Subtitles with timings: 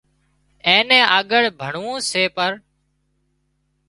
[0.67, 2.51] اين نين آڳۯ ڀڻوون سي پر